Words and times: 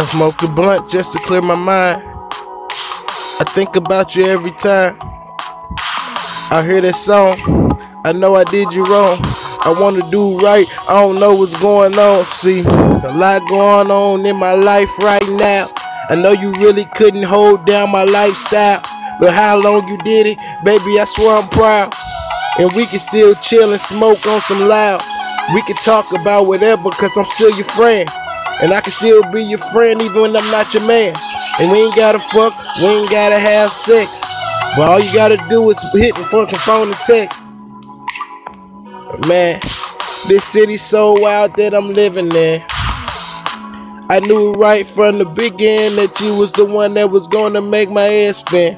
I 0.00 0.04
smoke 0.04 0.42
a 0.42 0.48
blunt 0.48 0.88
just 0.88 1.12
to 1.12 1.18
clear 1.18 1.42
my 1.42 1.54
mind. 1.54 2.00
I 2.00 3.44
think 3.52 3.76
about 3.76 4.16
you 4.16 4.24
every 4.24 4.50
time. 4.52 4.96
I 6.48 6.64
hear 6.64 6.80
that 6.80 6.96
song. 6.96 7.36
I 8.02 8.12
know 8.12 8.34
I 8.34 8.44
did 8.44 8.72
you 8.72 8.80
wrong. 8.88 9.20
I 9.60 9.76
wanna 9.76 10.00
do 10.08 10.38
right. 10.38 10.64
I 10.88 11.04
don't 11.04 11.20
know 11.20 11.36
what's 11.36 11.52
going 11.60 11.92
on. 12.00 12.24
See, 12.24 12.64
a 12.64 13.12
lot 13.12 13.44
going 13.46 13.90
on 13.90 14.24
in 14.24 14.36
my 14.36 14.54
life 14.54 14.88
right 15.04 15.28
now. 15.36 15.68
I 16.08 16.16
know 16.16 16.32
you 16.32 16.50
really 16.52 16.86
couldn't 16.96 17.24
hold 17.24 17.66
down 17.66 17.90
my 17.90 18.04
lifestyle. 18.04 18.80
But 19.20 19.34
how 19.34 19.60
long 19.60 19.86
you 19.86 19.98
did 19.98 20.32
it, 20.32 20.38
baby, 20.64 20.96
I 20.96 21.04
swear 21.04 21.36
I'm 21.36 21.48
proud. 21.50 21.92
And 22.58 22.72
we 22.72 22.86
can 22.86 23.00
still 23.00 23.34
chill 23.44 23.68
and 23.68 23.78
smoke 23.78 24.24
on 24.26 24.40
some 24.40 24.64
loud. 24.66 25.02
We 25.52 25.60
can 25.68 25.76
talk 25.76 26.08
about 26.16 26.46
whatever, 26.46 26.88
cause 26.88 27.18
I'm 27.18 27.26
still 27.26 27.52
your 27.52 27.68
friend. 27.68 28.08
And 28.62 28.72
I 28.74 28.80
can 28.80 28.90
still 28.90 29.22
be 29.32 29.42
your 29.42 29.58
friend 29.58 30.02
even 30.02 30.20
when 30.20 30.36
I'm 30.36 30.50
not 30.50 30.72
your 30.74 30.86
man. 30.86 31.14
And 31.58 31.70
we 31.70 31.82
ain't 31.82 31.96
gotta 31.96 32.18
fuck, 32.18 32.52
we 32.78 32.86
ain't 32.86 33.10
gotta 33.10 33.38
have 33.38 33.70
sex. 33.70 34.22
But 34.76 34.88
all 34.88 35.00
you 35.00 35.12
gotta 35.14 35.38
do 35.48 35.68
is 35.70 35.80
hit 35.94 36.14
the 36.14 36.22
fucking 36.22 36.58
phone 36.58 36.88
and 36.88 36.96
text. 36.96 37.48
Man, 39.28 39.60
this 40.28 40.44
city's 40.44 40.82
so 40.82 41.14
wild 41.18 41.56
that 41.56 41.74
I'm 41.74 41.92
living 41.92 42.30
in. 42.34 42.62
I 44.08 44.20
knew 44.26 44.52
right 44.52 44.86
from 44.86 45.18
the 45.18 45.24
beginning 45.24 45.96
that 45.96 46.20
you 46.20 46.38
was 46.38 46.52
the 46.52 46.64
one 46.64 46.94
that 46.94 47.10
was 47.10 47.26
gonna 47.28 47.62
make 47.62 47.90
my 47.90 48.02
head 48.02 48.34
spin. 48.34 48.76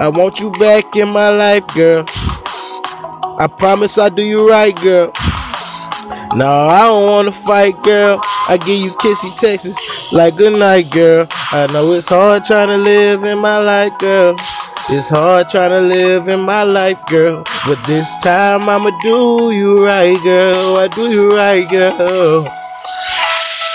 I 0.00 0.10
want 0.12 0.40
you 0.40 0.50
back 0.52 0.96
in 0.96 1.08
my 1.08 1.28
life, 1.28 1.66
girl. 1.74 2.04
I 3.38 3.48
promise 3.58 3.98
I'll 3.98 4.10
do 4.10 4.22
you 4.22 4.48
right, 4.48 4.74
girl. 4.74 5.12
No, 6.36 6.66
I 6.66 6.80
don't 6.80 7.06
wanna 7.06 7.30
fight, 7.30 7.80
girl. 7.84 8.18
I 8.48 8.56
give 8.56 8.78
you 8.78 8.90
kissy 8.98 9.30
Texas, 9.38 10.12
like 10.12 10.36
good 10.36 10.58
night, 10.58 10.90
girl. 10.90 11.28
I 11.52 11.68
know 11.72 11.92
it's 11.92 12.08
hard 12.08 12.42
trying 12.42 12.68
to 12.68 12.78
live 12.78 13.22
in 13.22 13.38
my 13.38 13.60
life, 13.60 13.92
girl. 14.00 14.32
It's 14.90 15.08
hard 15.08 15.48
trying 15.48 15.70
to 15.70 15.80
live 15.80 16.26
in 16.26 16.40
my 16.40 16.64
life, 16.64 16.98
girl. 17.06 17.44
But 17.66 17.78
this 17.86 18.18
time 18.18 18.68
I'ma 18.68 18.90
do 19.02 19.52
you 19.52 19.86
right, 19.86 20.18
girl. 20.24 20.76
I 20.76 20.88
do 20.88 21.02
you 21.02 21.28
right, 21.28 21.70
girl. 21.70 22.63